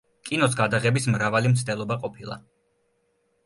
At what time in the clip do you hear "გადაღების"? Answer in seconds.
0.61-1.05